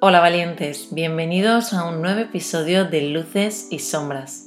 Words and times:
Hola 0.00 0.20
valientes, 0.20 0.90
bienvenidos 0.92 1.72
a 1.72 1.82
un 1.82 2.00
nuevo 2.02 2.20
episodio 2.20 2.84
de 2.84 3.02
Luces 3.02 3.66
y 3.68 3.80
Sombras. 3.80 4.44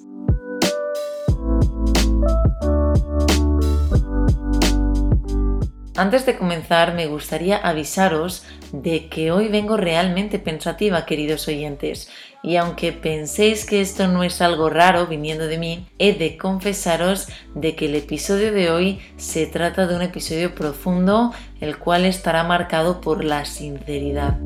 Antes 5.98 6.26
de 6.26 6.38
comenzar 6.38 6.94
me 6.94 7.08
gustaría 7.08 7.58
avisaros 7.58 8.46
de 8.72 9.10
que 9.10 9.34
hoy 9.34 9.50
vengo 9.50 9.76
realmente 9.76 10.40
pensativa, 10.40 11.06
queridos 11.06 11.50
oyentes, 11.50 12.10
y 12.42 12.56
aunque 12.56 12.94
penséis 12.94 13.66
que 13.66 13.82
esto 13.82 14.08
no 14.08 14.24
es 14.24 14.42
algo 14.42 14.70
raro 14.70 15.08
viniendo 15.08 15.48
de 15.48 15.58
mí, 15.58 15.86
he 16.00 16.14
de 16.14 16.38
confesaros 16.38 17.28
de 17.56 17.76
que 17.76 17.88
el 17.88 17.96
episodio 17.96 18.54
de 18.54 18.72
hoy 18.72 19.02
se 19.18 19.48
trata 19.48 19.86
de 19.86 19.98
un 19.98 20.02
episodio 20.02 20.56
profundo, 20.56 21.34
el 21.60 21.78
cual 21.78 22.06
estará 22.06 22.46
marcado 22.46 23.02
por 23.02 23.26
la 23.26 23.44
sinceridad. 23.44 24.40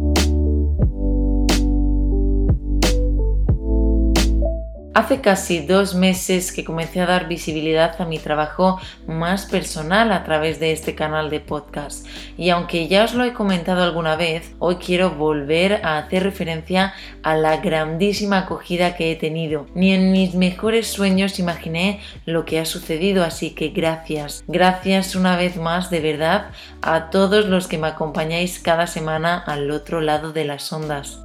Hace 4.96 5.20
casi 5.20 5.60
dos 5.60 5.94
meses 5.94 6.54
que 6.54 6.64
comencé 6.64 7.02
a 7.02 7.06
dar 7.06 7.28
visibilidad 7.28 8.02
a 8.02 8.06
mi 8.06 8.18
trabajo 8.18 8.80
más 9.08 9.46
personal 9.46 10.14
a 10.14 10.24
través 10.24 10.62
de 10.62 10.72
este 10.72 10.96
canal 10.96 11.30
de 11.30 11.42
podcast 11.42 12.08
y 12.38 12.50
aunque 12.50 12.88
ya 12.88 13.04
os 13.04 13.14
lo 13.14 13.26
he 13.26 13.34
comentado 13.34 13.84
alguna 13.84 14.16
vez, 14.16 14.56
hoy 14.58 14.78
quiero 14.78 15.12
volver 15.12 15.86
a 15.86 15.98
hacer 15.98 16.24
referencia 16.24 16.94
a 17.24 17.36
la 17.36 17.58
grandísima 17.58 18.38
acogida 18.38 18.96
que 18.96 19.12
he 19.12 19.18
tenido. 19.18 19.68
Ni 19.76 19.92
en 19.92 20.14
mis 20.14 20.34
mejores 20.34 20.88
sueños 20.88 21.40
imaginé 21.40 22.00
lo 22.26 22.46
que 22.46 22.62
ha 22.62 22.66
sucedido, 22.66 23.26
así 23.26 23.50
que 23.50 23.72
gracias, 23.72 24.46
gracias 24.48 25.18
una 25.18 25.36
vez 25.36 25.58
más 25.58 25.90
de 25.90 26.00
verdad 26.00 26.52
a 26.82 27.10
todos 27.10 27.48
los 27.48 27.68
que 27.68 27.78
me 27.78 27.88
acompañáis 27.88 28.60
cada 28.60 28.88
semana 28.88 29.44
al 29.46 29.72
otro 29.72 30.00
lado 30.00 30.32
de 30.32 30.46
las 30.46 30.72
ondas. 30.72 31.25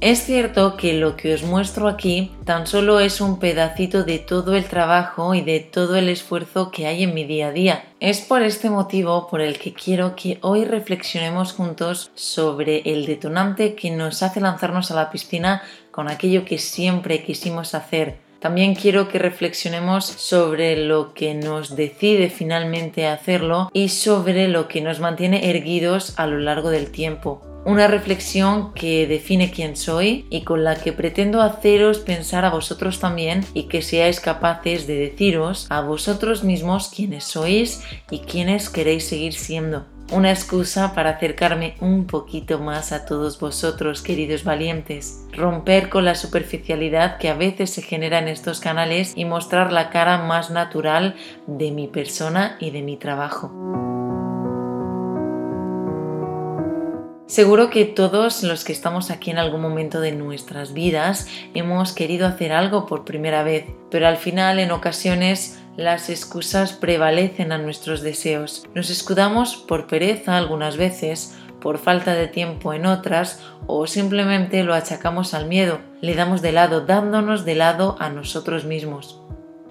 Es 0.00 0.20
cierto 0.24 0.76
que 0.76 0.92
lo 0.92 1.16
que 1.16 1.34
os 1.34 1.42
muestro 1.42 1.88
aquí 1.88 2.30
tan 2.44 2.68
solo 2.68 3.00
es 3.00 3.20
un 3.20 3.40
pedacito 3.40 4.04
de 4.04 4.20
todo 4.20 4.54
el 4.54 4.64
trabajo 4.66 5.34
y 5.34 5.40
de 5.40 5.58
todo 5.58 5.96
el 5.96 6.08
esfuerzo 6.08 6.70
que 6.70 6.86
hay 6.86 7.02
en 7.02 7.14
mi 7.14 7.24
día 7.24 7.48
a 7.48 7.50
día. 7.50 7.84
Es 7.98 8.20
por 8.20 8.42
este 8.42 8.70
motivo 8.70 9.26
por 9.26 9.40
el 9.40 9.58
que 9.58 9.72
quiero 9.72 10.14
que 10.14 10.38
hoy 10.40 10.64
reflexionemos 10.64 11.52
juntos 11.52 12.12
sobre 12.14 12.82
el 12.84 13.06
detonante 13.06 13.74
que 13.74 13.90
nos 13.90 14.22
hace 14.22 14.40
lanzarnos 14.40 14.92
a 14.92 14.94
la 14.94 15.10
piscina 15.10 15.62
con 15.90 16.06
aquello 16.08 16.44
que 16.44 16.58
siempre 16.58 17.24
quisimos 17.24 17.74
hacer. 17.74 18.27
También 18.40 18.74
quiero 18.74 19.08
que 19.08 19.18
reflexionemos 19.18 20.04
sobre 20.04 20.76
lo 20.76 21.12
que 21.12 21.34
nos 21.34 21.74
decide 21.74 22.30
finalmente 22.30 23.06
hacerlo 23.06 23.68
y 23.72 23.88
sobre 23.88 24.48
lo 24.48 24.68
que 24.68 24.80
nos 24.80 25.00
mantiene 25.00 25.50
erguidos 25.50 26.14
a 26.18 26.26
lo 26.26 26.38
largo 26.38 26.70
del 26.70 26.90
tiempo 26.90 27.42
una 27.68 27.86
reflexión 27.86 28.72
que 28.72 29.06
define 29.06 29.50
quién 29.50 29.76
soy 29.76 30.26
y 30.30 30.40
con 30.42 30.64
la 30.64 30.76
que 30.76 30.94
pretendo 30.94 31.42
haceros 31.42 31.98
pensar 31.98 32.46
a 32.46 32.50
vosotros 32.50 32.98
también 32.98 33.44
y 33.52 33.64
que 33.64 33.82
seáis 33.82 34.20
capaces 34.20 34.86
de 34.86 34.94
deciros 34.94 35.66
a 35.68 35.82
vosotros 35.82 36.44
mismos 36.44 36.90
quiénes 36.94 37.24
sois 37.24 37.82
y 38.10 38.20
quiénes 38.20 38.70
queréis 38.70 39.06
seguir 39.06 39.34
siendo. 39.34 39.84
Una 40.10 40.30
excusa 40.30 40.94
para 40.94 41.10
acercarme 41.10 41.74
un 41.80 42.06
poquito 42.06 42.58
más 42.58 42.92
a 42.92 43.04
todos 43.04 43.38
vosotros, 43.38 44.00
queridos 44.00 44.42
valientes. 44.42 45.26
Romper 45.32 45.90
con 45.90 46.06
la 46.06 46.14
superficialidad 46.14 47.18
que 47.18 47.28
a 47.28 47.34
veces 47.34 47.68
se 47.68 47.82
genera 47.82 48.18
en 48.18 48.28
estos 48.28 48.60
canales 48.60 49.12
y 49.16 49.26
mostrar 49.26 49.70
la 49.70 49.90
cara 49.90 50.16
más 50.16 50.50
natural 50.50 51.14
de 51.46 51.72
mi 51.72 51.88
persona 51.88 52.56
y 52.58 52.70
de 52.70 52.80
mi 52.80 52.96
trabajo. 52.96 53.52
Seguro 57.26 57.68
que 57.68 57.84
todos 57.84 58.42
los 58.42 58.64
que 58.64 58.72
estamos 58.72 59.10
aquí 59.10 59.30
en 59.30 59.36
algún 59.36 59.60
momento 59.60 60.00
de 60.00 60.12
nuestras 60.12 60.72
vidas 60.72 61.28
hemos 61.52 61.92
querido 61.92 62.26
hacer 62.26 62.52
algo 62.52 62.86
por 62.86 63.04
primera 63.04 63.42
vez, 63.42 63.66
pero 63.90 64.08
al 64.08 64.16
final 64.16 64.58
en 64.58 64.70
ocasiones 64.70 65.62
las 65.78 66.10
excusas 66.10 66.72
prevalecen 66.72 67.52
a 67.52 67.58
nuestros 67.58 68.02
deseos. 68.02 68.66
Nos 68.74 68.90
escudamos 68.90 69.56
por 69.56 69.86
pereza 69.86 70.36
algunas 70.36 70.76
veces, 70.76 71.38
por 71.60 71.78
falta 71.78 72.14
de 72.14 72.26
tiempo 72.26 72.74
en 72.74 72.84
otras 72.84 73.40
o 73.68 73.86
simplemente 73.86 74.64
lo 74.64 74.74
achacamos 74.74 75.34
al 75.34 75.46
miedo, 75.46 75.78
le 76.00 76.16
damos 76.16 76.42
de 76.42 76.50
lado 76.50 76.80
dándonos 76.84 77.44
de 77.44 77.54
lado 77.54 77.96
a 78.00 78.10
nosotros 78.10 78.64
mismos. 78.64 79.22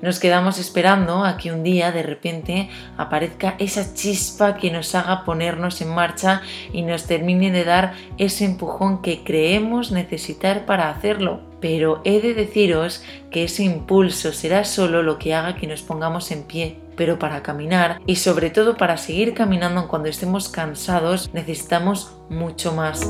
Nos 0.01 0.19
quedamos 0.19 0.59
esperando 0.59 1.25
a 1.25 1.35
que 1.35 1.51
un 1.51 1.63
día 1.63 1.91
de 1.91 2.03
repente 2.03 2.69
aparezca 2.97 3.56
esa 3.59 3.94
chispa 3.94 4.56
que 4.56 4.72
nos 4.72 4.95
haga 4.95 5.25
ponernos 5.25 5.81
en 5.81 5.89
marcha 5.89 6.41
y 6.72 6.84
nos 6.84 7.06
termine 7.06 7.51
de 7.51 7.66
dar 7.66 7.95
ese 8.18 8.45
empujón 8.45 9.01
que 9.01 9.24
creemos 9.25 9.91
necesitar 9.91 10.66
para 10.66 10.89
hacerlo. 10.89 11.41
Pero 11.59 12.01
he 12.03 12.22
de 12.22 12.34
deciros 12.34 13.03
que 13.31 13.44
ese 13.44 13.63
impulso 13.63 14.31
será 14.31 14.63
solo 14.63 15.03
lo 15.03 15.18
que 15.18 15.34
haga 15.34 15.56
que 15.56 15.68
nos 15.68 15.81
pongamos 15.81 16.31
en 16.31 16.44
pie. 16.44 16.79
Pero 16.95 17.19
para 17.19 17.44
caminar 17.44 18.01
y 18.06 18.18
sobre 18.18 18.50
todo 18.50 18.78
para 18.78 18.97
seguir 18.97 19.34
caminando 19.34 19.88
cuando 19.88 20.09
estemos 20.09 20.50
cansados 20.50 21.29
necesitamos 21.34 22.16
mucho 22.29 22.73
más. 22.73 23.01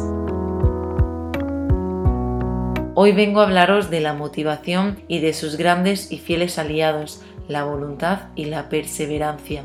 Hoy 2.99 3.11
vengo 3.11 3.41
a 3.41 3.43
hablaros 3.43 3.91
de 3.91 3.99
la 3.99 4.13
motivación 4.13 5.03
y 5.07 5.19
de 5.19 5.33
sus 5.33 5.55
grandes 5.55 6.11
y 6.11 6.17
fieles 6.17 6.57
aliados, 6.57 7.21
la 7.47 7.63
voluntad 7.63 8.29
y 8.35 8.45
la 8.45 8.69
perseverancia. 8.69 9.63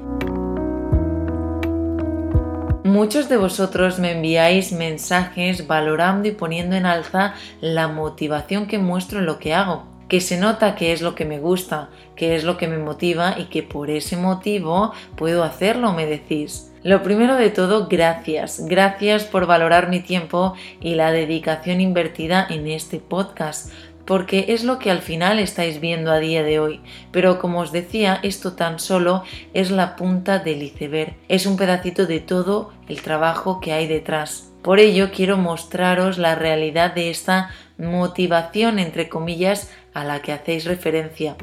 Muchos 2.92 3.30
de 3.30 3.38
vosotros 3.38 3.98
me 3.98 4.12
enviáis 4.12 4.70
mensajes 4.70 5.66
valorando 5.66 6.28
y 6.28 6.32
poniendo 6.32 6.76
en 6.76 6.84
alza 6.84 7.32
la 7.62 7.88
motivación 7.88 8.66
que 8.66 8.78
muestro 8.78 9.20
en 9.20 9.24
lo 9.24 9.38
que 9.38 9.54
hago, 9.54 9.86
que 10.08 10.20
se 10.20 10.36
nota 10.36 10.74
que 10.74 10.92
es 10.92 11.00
lo 11.00 11.14
que 11.14 11.24
me 11.24 11.38
gusta, 11.38 11.88
que 12.16 12.36
es 12.36 12.44
lo 12.44 12.58
que 12.58 12.68
me 12.68 12.76
motiva 12.76 13.36
y 13.38 13.44
que 13.44 13.62
por 13.62 13.88
ese 13.88 14.18
motivo 14.18 14.92
puedo 15.16 15.42
hacerlo, 15.42 15.94
me 15.94 16.04
decís. 16.04 16.70
Lo 16.82 17.02
primero 17.02 17.36
de 17.36 17.48
todo, 17.48 17.88
gracias. 17.88 18.60
Gracias 18.66 19.24
por 19.24 19.46
valorar 19.46 19.88
mi 19.88 20.00
tiempo 20.00 20.52
y 20.78 20.94
la 20.94 21.12
dedicación 21.12 21.80
invertida 21.80 22.46
en 22.50 22.66
este 22.66 22.98
podcast 22.98 23.72
porque 24.04 24.46
es 24.48 24.64
lo 24.64 24.78
que 24.78 24.90
al 24.90 25.00
final 25.00 25.38
estáis 25.38 25.80
viendo 25.80 26.10
a 26.10 26.18
día 26.18 26.42
de 26.42 26.58
hoy. 26.58 26.80
Pero 27.10 27.38
como 27.38 27.60
os 27.60 27.72
decía, 27.72 28.20
esto 28.22 28.54
tan 28.54 28.78
solo 28.78 29.22
es 29.54 29.70
la 29.70 29.96
punta 29.96 30.38
del 30.38 30.62
iceberg, 30.62 31.14
es 31.28 31.46
un 31.46 31.56
pedacito 31.56 32.06
de 32.06 32.20
todo 32.20 32.72
el 32.88 33.02
trabajo 33.02 33.60
que 33.60 33.72
hay 33.72 33.86
detrás. 33.86 34.52
Por 34.62 34.78
ello 34.78 35.10
quiero 35.12 35.36
mostraros 35.36 36.18
la 36.18 36.34
realidad 36.34 36.94
de 36.94 37.10
esta 37.10 37.50
motivación, 37.78 38.78
entre 38.78 39.08
comillas, 39.08 39.70
a 39.92 40.04
la 40.04 40.22
que 40.22 40.32
hacéis 40.32 40.64
referencia. 40.64 41.36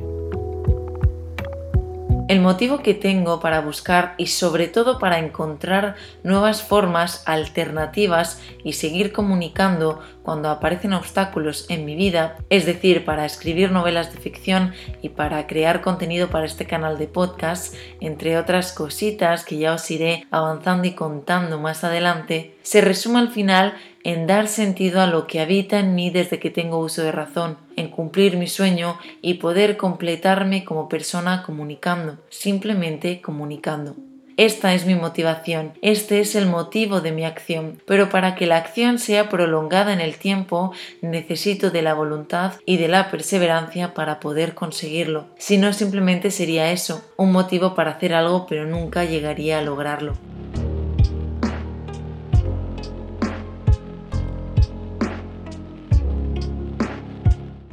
El 2.30 2.42
motivo 2.42 2.84
que 2.84 2.94
tengo 2.94 3.40
para 3.40 3.60
buscar 3.60 4.14
y 4.18 4.28
sobre 4.28 4.68
todo 4.68 5.00
para 5.00 5.18
encontrar 5.18 5.96
nuevas 6.22 6.62
formas 6.62 7.24
alternativas 7.26 8.40
y 8.64 8.74
seguir 8.74 9.12
comunicando 9.12 10.00
cuando 10.22 10.50
aparecen 10.50 10.94
obstáculos 10.94 11.66
en 11.70 11.86
mi 11.86 11.96
vida, 11.96 12.38
es 12.52 12.68
decir, 12.68 13.04
para 13.04 13.26
escribir 13.26 13.72
novelas 13.72 14.14
de 14.14 14.20
ficción 14.20 14.74
y 15.02 15.10
para 15.10 15.48
crear 15.48 15.82
contenido 15.82 16.30
para 16.30 16.46
este 16.46 16.68
canal 16.68 17.00
de 17.00 17.08
podcast, 17.08 17.74
entre 18.00 18.38
otras 18.38 18.74
cositas 18.74 19.44
que 19.44 19.58
ya 19.58 19.74
os 19.74 19.90
iré 19.90 20.28
avanzando 20.30 20.88
y 20.88 20.92
contando 20.92 21.58
más 21.58 21.84
adelante, 21.84 22.56
se 22.62 22.82
resume 22.82 23.18
al 23.18 23.30
final 23.30 23.74
en 24.04 24.28
dar 24.28 24.48
sentido 24.48 25.02
a 25.02 25.08
lo 25.08 25.28
que 25.28 25.40
habita 25.40 25.80
en 25.80 25.96
mí 25.96 26.10
desde 26.10 26.40
que 26.40 26.50
tengo 26.50 26.80
uso 26.80 27.02
de 27.02 27.12
razón, 27.12 27.58
en 27.76 27.90
cumplir 27.90 28.38
mi 28.38 28.48
sueño 28.48 28.98
y 29.22 29.36
poder 29.36 29.78
completarme 29.78 30.66
como 30.66 30.90
persona 30.90 31.44
comunicando, 31.44 32.18
simplemente 32.30 33.22
comunicando. 33.22 33.96
Esta 34.40 34.74
es 34.74 34.86
mi 34.86 34.96
motivación, 34.96 35.74
este 35.82 36.22
es 36.22 36.34
el 36.34 36.46
motivo 36.46 37.02
de 37.02 37.12
mi 37.12 37.26
acción, 37.26 37.82
pero 37.86 38.08
para 38.08 38.36
que 38.36 38.46
la 38.46 38.56
acción 38.56 38.98
sea 38.98 39.28
prolongada 39.28 39.92
en 39.92 40.00
el 40.00 40.16
tiempo 40.16 40.72
necesito 41.02 41.72
de 41.72 41.82
la 41.82 41.94
voluntad 41.94 42.54
y 42.66 42.78
de 42.78 42.88
la 42.88 43.12
perseverancia 43.12 43.94
para 43.94 44.22
poder 44.22 44.56
conseguirlo. 44.56 45.26
Si 45.38 45.58
no, 45.58 45.74
simplemente 45.74 46.32
sería 46.32 46.72
eso, 46.72 47.04
un 47.18 47.34
motivo 47.34 47.76
para 47.76 47.92
hacer 47.92 48.14
algo 48.14 48.46
pero 48.48 48.66
nunca 48.66 49.04
llegaría 49.04 49.60
a 49.60 49.62
lograrlo. 49.62 50.14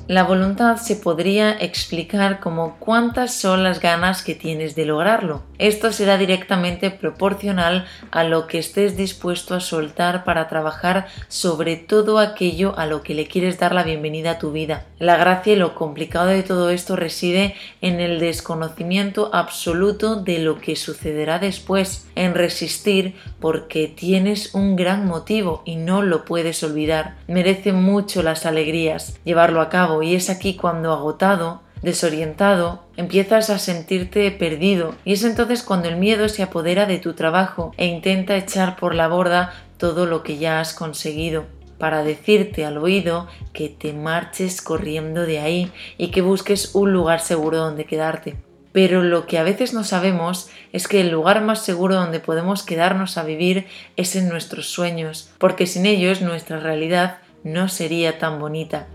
La 0.09 0.23
voluntad 0.23 0.77
se 0.77 0.95
podría 0.95 1.51
explicar 1.51 2.39
como 2.39 2.77
cuántas 2.79 3.35
son 3.35 3.65
las 3.65 3.81
ganas 3.81 4.23
que 4.23 4.37
tienes 4.37 4.77
de 4.77 4.87
lograrlo. 4.87 5.43
Esto 5.59 5.91
será 5.91 6.17
directamente 6.17 6.93
proporcional 6.93 7.87
a 8.13 8.23
lo 8.23 8.47
que 8.47 8.61
estés 8.61 8.97
dispuesto 8.97 9.57
a 9.57 9.61
soltar 9.61 10.23
para 10.23 10.47
trabajar 10.47 11.09
sobre 11.27 11.75
todo 11.75 12.21
aquello 12.21 12.79
a 12.79 12.87
lo 12.87 13.03
que 13.03 13.15
le 13.15 13.27
quieres 13.27 13.59
dar 13.59 13.75
la 13.75 13.83
bienvenida 13.83 14.33
a 14.33 14.39
tu 14.39 14.53
vida. 14.53 14.87
La 15.01 15.17
gracia 15.17 15.55
y 15.55 15.57
lo 15.57 15.75
complicado 15.75 16.29
de 16.29 16.45
todo 16.45 16.71
esto 16.71 16.95
reside 16.95 17.57
en 17.81 17.99
el 17.99 18.21
desconocimiento 18.21 19.31
absoluto 19.33 20.15
de 20.15 20.39
lo 20.39 20.61
que 20.61 20.77
sucederá 20.77 21.41
después, 21.41 22.07
en 22.15 22.35
resistir 22.35 23.17
porque 23.41 23.89
tienes 23.89 24.55
un 24.55 24.77
gran 24.77 25.05
motivo 25.05 25.63
y 25.65 25.75
no 25.75 26.03
lo 26.03 26.25
puedes 26.25 26.63
olvidar. 26.63 27.17
Merece 27.27 27.73
mucho 27.73 28.23
las 28.23 28.47
alegrías 28.47 29.19
llevarlo 29.25 29.61
a 29.61 29.69
cabo 29.69 29.96
y 30.03 30.15
es 30.15 30.31
aquí 30.31 30.57
cuando 30.57 30.93
agotado, 30.93 31.63
desorientado, 31.83 32.83
empiezas 32.97 33.51
a 33.51 33.59
sentirte 33.59 34.31
perdido 34.31 34.95
y 35.05 35.13
es 35.13 35.25
entonces 35.25 35.63
cuando 35.63 35.89
el 35.89 35.97
miedo 35.97 36.29
se 36.29 36.43
apodera 36.43 36.87
de 36.87 36.99
tu 36.99 37.15
trabajo 37.15 37.73
e 37.77 37.87
intenta 37.87 38.37
echar 38.37 38.77
por 38.77 38.95
la 38.95 39.09
borda 39.09 39.53
todo 39.79 40.07
lo 40.07 40.23
que 40.23 40.39
ya 40.39 40.61
has 40.61 40.75
conseguido 40.75 41.45
para 41.79 42.03
decirte 42.03 42.65
al 42.65 42.79
oído 42.79 43.29
que 43.53 43.69
te 43.69 43.93
marches 43.93 44.63
corriendo 44.63 45.23
de 45.27 45.41
ahí 45.41 45.73
y 45.99 46.09
que 46.11 46.23
busques 46.23 46.75
un 46.75 46.93
lugar 46.93 47.21
seguro 47.21 47.59
donde 47.59 47.85
quedarte. 47.85 48.37
Pero 48.73 49.03
lo 49.03 49.27
que 49.27 49.39
a 49.39 49.43
veces 49.43 49.73
no 49.73 49.85
sabemos 49.85 50.51
es 50.73 50.87
que 50.87 51.01
el 51.01 51.11
lugar 51.11 51.43
más 51.43 51.65
seguro 51.65 51.95
donde 51.95 52.21
podemos 52.21 52.63
quedarnos 52.63 53.17
a 53.17 53.25
vivir 53.25 53.67
es 53.97 54.17
en 54.17 54.29
nuestros 54.29 54.69
sueños, 54.69 55.31
porque 55.39 55.67
sin 55.67 55.87
ellos 55.87 56.21
nuestra 56.21 56.61
realidad 56.61 57.19
no 57.43 57.69
sería 57.69 58.19
tan 58.19 58.39
bonita. 58.39 58.87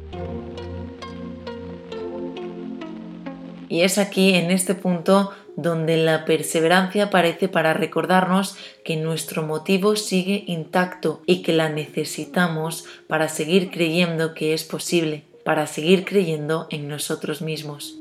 Y 3.72 3.84
es 3.84 3.98
aquí, 3.98 4.34
en 4.34 4.52
este 4.52 4.76
punto, 4.76 5.32
donde 5.56 5.96
la 5.96 6.26
perseverancia 6.26 7.06
aparece 7.06 7.48
para 7.48 7.72
recordarnos 7.72 8.58
que 8.84 8.98
nuestro 8.98 9.44
motivo 9.44 9.96
sigue 9.96 10.44
intacto 10.46 11.22
y 11.26 11.42
que 11.42 11.54
la 11.54 11.70
necesitamos 11.70 12.84
para 13.08 13.30
seguir 13.30 13.72
creyendo 13.72 14.34
que 14.34 14.54
es 14.54 14.66
posible, 14.66 15.24
para 15.46 15.68
seguir 15.68 16.04
creyendo 16.04 16.68
en 16.70 16.90
nosotros 16.90 17.42
mismos. 17.42 17.98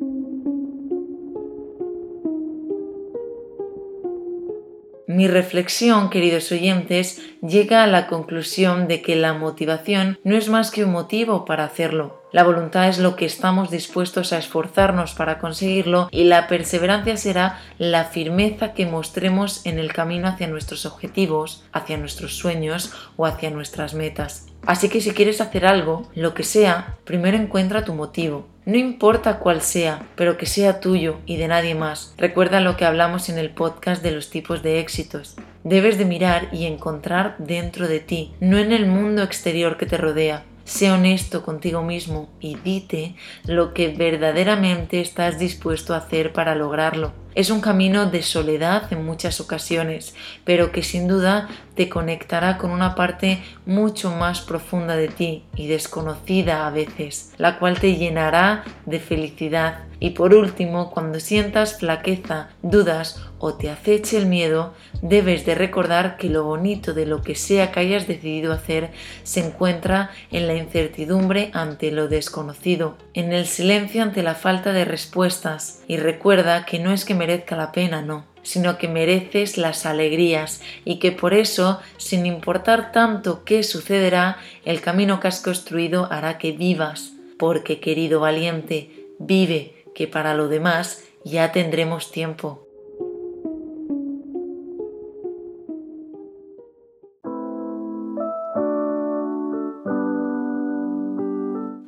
Mi 5.07 5.29
reflexión, 5.29 6.11
queridos 6.11 6.51
oyentes, 6.51 7.23
llega 7.43 7.85
a 7.85 7.87
la 7.87 8.07
conclusión 8.07 8.89
de 8.89 9.03
que 9.03 9.17
la 9.17 9.35
motivación 9.35 10.19
no 10.25 10.37
es 10.37 10.49
más 10.49 10.71
que 10.71 10.85
un 10.85 10.93
motivo 10.93 11.45
para 11.45 11.65
hacerlo, 11.65 12.21
la 12.33 12.45
voluntad 12.45 12.89
es 12.89 12.99
lo 12.99 13.17
que 13.17 13.25
estamos 13.25 13.71
dispuestos 13.71 14.33
a 14.33 14.39
esforzarnos 14.39 15.15
para 15.15 15.39
conseguirlo 15.39 16.09
y 16.13 16.25
la 16.25 16.47
perseverancia 16.47 17.17
será 17.17 17.59
la 17.77 18.05
firmeza 18.05 18.73
que 18.73 18.87
mostremos 18.87 19.67
en 19.67 19.81
el 19.81 19.93
camino 19.93 20.29
hacia 20.29 20.47
nuestros 20.47 20.87
objetivos, 20.87 21.65
hacia 21.73 21.97
nuestros 21.97 22.37
sueños 22.37 22.93
o 23.17 23.27
hacia 23.27 23.51
nuestras 23.51 23.95
metas. 23.95 24.47
Así 24.65 24.89
que 24.89 25.01
si 25.01 25.11
quieres 25.11 25.41
hacer 25.41 25.67
algo, 25.67 26.09
lo 26.15 26.35
que 26.35 26.45
sea, 26.45 26.99
primero 27.05 27.37
encuentra 27.37 27.85
tu 27.85 27.95
motivo. 27.95 28.47
No 28.65 28.77
importa 28.77 29.39
cuál 29.39 29.63
sea, 29.63 30.07
pero 30.15 30.37
que 30.37 30.47
sea 30.47 30.79
tuyo 30.79 31.19
y 31.27 31.37
de 31.37 31.49
nadie 31.49 31.75
más. 31.75 32.15
Recuerda 32.17 32.61
lo 32.61 32.77
que 32.77 32.85
hablamos 32.85 33.29
en 33.29 33.39
el 33.39 33.51
podcast 33.51 34.03
de 34.03 34.13
los 34.13 34.31
tipos 34.31 34.63
de 34.63 34.79
éxitos. 34.79 35.35
Debes 35.65 35.99
de 35.99 36.07
mirar 36.07 36.49
y 36.53 36.65
encontrar 36.65 37.37
dentro 37.39 37.87
de 37.87 38.01
ti, 38.01 38.33
no 38.41 38.57
en 38.57 38.73
el 38.73 38.87
mundo 38.87 39.23
exterior 39.23 39.77
que 39.77 39.85
te 39.85 39.99
rodea. 39.99 40.45
Sé 40.65 40.91
honesto 40.91 41.43
contigo 41.43 41.83
mismo 41.83 42.31
y 42.41 42.57
dite 42.57 43.15
lo 43.45 43.75
que 43.75 43.89
verdaderamente 43.89 45.01
estás 45.01 45.39
dispuesto 45.39 45.93
a 45.93 45.99
hacer 45.99 46.33
para 46.33 46.55
lograrlo. 46.55 47.13
Es 47.35 47.51
un 47.51 47.61
camino 47.61 48.07
de 48.07 48.23
soledad 48.23 48.93
en 48.93 49.05
muchas 49.05 49.41
ocasiones, 49.41 50.15
pero 50.45 50.73
que 50.73 50.83
sin 50.83 51.07
duda 51.07 51.49
te 51.77 51.89
conectará 51.89 52.59
con 52.59 52.73
una 52.73 52.97
parte 52.97 53.43
mucho 53.67 54.11
más 54.11 54.41
profunda 54.41 54.97
de 54.97 55.09
ti 55.09 55.45
y 55.55 55.69
desconocida 55.69 56.67
a 56.67 56.71
veces, 56.71 57.33
la 57.39 57.59
cual 57.59 57.79
te 57.79 57.97
llenará 57.97 58.65
de 58.85 58.99
felicidad. 58.99 59.85
Y 60.01 60.11
por 60.11 60.35
último, 60.35 60.91
cuando 60.91 61.21
sientas 61.21 61.79
flaqueza, 61.79 62.49
dudas 62.63 63.23
o 63.39 63.55
te 63.55 63.71
aceche 63.71 64.17
el 64.17 64.27
miedo, 64.27 64.75
debes 65.03 65.45
de 65.45 65.55
recordar 65.55 66.17
que 66.17 66.31
lo 66.31 66.45
bonito 66.45 66.95
de 66.95 67.05
lo 67.05 67.23
que 67.23 67.35
sea 67.35 67.71
que 67.71 67.81
hayas 67.81 68.07
decidido 68.07 68.53
hacer 68.53 68.91
se 69.25 69.41
encuentra 69.41 70.11
en 70.31 70.47
la 70.47 70.55
incertidumbre 70.55 71.51
ante 71.53 71.91
lo 71.91 72.09
desconocido, 72.09 72.97
en 73.13 73.33
el 73.33 73.47
silencio 73.47 74.03
ante 74.03 74.23
la 74.23 74.35
falta 74.35 74.73
de 74.73 74.87
respuestas 74.87 75.83
y 75.87 75.99
recuerda 75.99 76.65
que 76.65 76.79
no 76.79 76.93
es 76.93 77.05
que 77.05 77.15
merezca 77.21 77.55
la 77.55 77.71
pena, 77.71 78.01
no, 78.01 78.25
sino 78.43 78.79
que 78.79 78.89
mereces 78.89 79.59
las 79.59 79.85
alegrías 79.85 80.63
y 80.87 80.99
que 80.99 81.13
por 81.13 81.35
eso, 81.35 81.79
sin 81.99 82.25
importar 82.25 82.93
tanto 82.93 83.45
qué 83.45 83.63
sucederá, 83.63 84.39
el 84.65 84.81
camino 84.81 85.21
que 85.21 85.29
has 85.29 85.41
construido 85.41 86.09
hará 86.11 86.39
que 86.39 86.53
vivas, 86.53 87.13
porque 87.39 87.79
querido 87.79 88.21
valiente, 88.21 89.07
vive, 89.19 89.85
que 89.95 90.07
para 90.07 90.33
lo 90.33 90.49
demás 90.49 91.05
ya 91.25 91.53
tendremos 91.53 92.11
tiempo. 92.11 92.70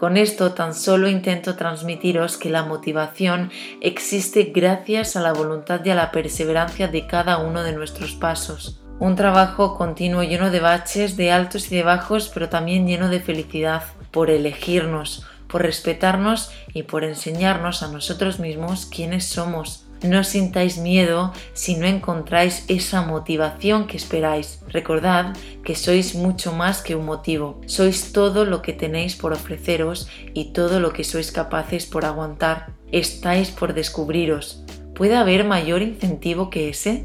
Con 0.02 0.16
esto 0.16 0.52
tan 0.52 0.74
solo 0.74 1.08
intento 1.08 1.54
transmitiros 1.54 2.36
que 2.36 2.50
la 2.50 2.64
motivación 2.64 3.52
existe 3.80 4.50
gracias 4.52 5.14
a 5.14 5.20
la 5.20 5.32
voluntad 5.32 5.80
y 5.84 5.90
a 5.90 5.94
la 5.94 6.10
perseverancia 6.10 6.88
de 6.88 7.06
cada 7.06 7.38
uno 7.38 7.62
de 7.62 7.72
nuestros 7.72 8.16
pasos. 8.16 8.80
Un 8.98 9.14
trabajo 9.14 9.78
continuo 9.78 10.24
lleno 10.24 10.50
de 10.50 10.58
baches, 10.58 11.16
de 11.16 11.30
altos 11.30 11.70
y 11.70 11.76
de 11.76 11.84
bajos, 11.84 12.32
pero 12.34 12.48
también 12.48 12.88
lleno 12.88 13.10
de 13.10 13.20
felicidad 13.20 13.84
por 14.10 14.30
elegirnos, 14.30 15.24
por 15.46 15.62
respetarnos 15.62 16.50
y 16.74 16.82
por 16.82 17.04
enseñarnos 17.04 17.84
a 17.84 17.92
nosotros 17.92 18.40
mismos 18.40 18.86
quiénes 18.86 19.26
somos 19.26 19.86
no 20.04 20.24
sintáis 20.24 20.78
miedo 20.78 21.32
si 21.52 21.76
no 21.76 21.86
encontráis 21.86 22.64
esa 22.68 23.02
motivación 23.02 23.86
que 23.86 23.96
esperáis. 23.96 24.60
Recordad 24.68 25.36
que 25.64 25.74
sois 25.74 26.14
mucho 26.14 26.52
más 26.52 26.82
que 26.82 26.96
un 26.96 27.04
motivo. 27.04 27.60
Sois 27.66 28.12
todo 28.12 28.44
lo 28.44 28.62
que 28.62 28.72
tenéis 28.72 29.16
por 29.16 29.32
ofreceros 29.32 30.08
y 30.34 30.52
todo 30.52 30.80
lo 30.80 30.92
que 30.92 31.04
sois 31.04 31.32
capaces 31.32 31.86
por 31.86 32.04
aguantar. 32.04 32.72
Estáis 32.90 33.50
por 33.50 33.74
descubriros. 33.74 34.64
¿Puede 34.94 35.16
haber 35.16 35.44
mayor 35.44 35.82
incentivo 35.82 36.50
que 36.50 36.68
ese? 36.68 37.04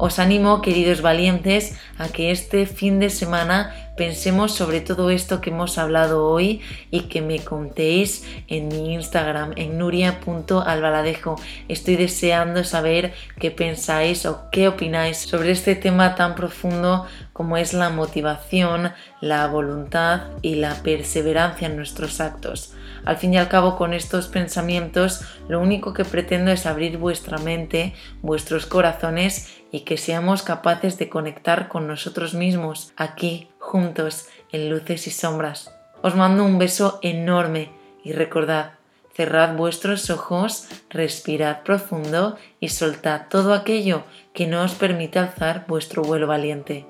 Os 0.00 0.20
animo, 0.20 0.62
queridos 0.62 1.02
valientes, 1.02 1.74
a 1.98 2.06
que 2.06 2.30
este 2.30 2.66
fin 2.66 3.00
de 3.00 3.10
semana 3.10 3.74
pensemos 3.96 4.54
sobre 4.54 4.80
todo 4.80 5.10
esto 5.10 5.40
que 5.40 5.50
hemos 5.50 5.76
hablado 5.76 6.24
hoy 6.24 6.60
y 6.92 7.08
que 7.10 7.20
me 7.20 7.40
contéis 7.40 8.24
en 8.46 8.68
mi 8.68 8.94
Instagram, 8.94 9.54
en 9.56 9.76
nuria.albaladejo. 9.76 11.34
Estoy 11.66 11.96
deseando 11.96 12.62
saber 12.62 13.12
qué 13.40 13.50
pensáis 13.50 14.24
o 14.24 14.48
qué 14.52 14.68
opináis 14.68 15.16
sobre 15.16 15.50
este 15.50 15.74
tema 15.74 16.14
tan 16.14 16.36
profundo 16.36 17.04
como 17.32 17.56
es 17.56 17.74
la 17.74 17.90
motivación, 17.90 18.92
la 19.20 19.48
voluntad 19.48 20.28
y 20.42 20.54
la 20.54 20.76
perseverancia 20.84 21.66
en 21.66 21.74
nuestros 21.74 22.20
actos. 22.20 22.72
Al 23.08 23.16
fin 23.16 23.32
y 23.32 23.38
al 23.38 23.48
cabo, 23.48 23.78
con 23.78 23.94
estos 23.94 24.28
pensamientos, 24.28 25.22
lo 25.48 25.60
único 25.60 25.94
que 25.94 26.04
pretendo 26.04 26.50
es 26.50 26.66
abrir 26.66 26.98
vuestra 26.98 27.38
mente, 27.38 27.94
vuestros 28.20 28.66
corazones 28.66 29.48
y 29.72 29.80
que 29.80 29.96
seamos 29.96 30.42
capaces 30.42 30.98
de 30.98 31.08
conectar 31.08 31.68
con 31.68 31.86
nosotros 31.86 32.34
mismos 32.34 32.92
aquí, 32.98 33.48
juntos, 33.58 34.26
en 34.52 34.68
luces 34.68 35.06
y 35.06 35.10
sombras. 35.10 35.74
Os 36.02 36.16
mando 36.16 36.44
un 36.44 36.58
beso 36.58 36.98
enorme 37.00 37.70
y 38.04 38.12
recordad, 38.12 38.72
cerrad 39.14 39.56
vuestros 39.56 40.10
ojos, 40.10 40.68
respirad 40.90 41.62
profundo 41.62 42.36
y 42.60 42.68
soltad 42.68 43.22
todo 43.30 43.54
aquello 43.54 44.02
que 44.34 44.46
no 44.46 44.62
os 44.62 44.74
permite 44.74 45.18
alzar 45.18 45.64
vuestro 45.66 46.02
vuelo 46.02 46.26
valiente. 46.26 46.84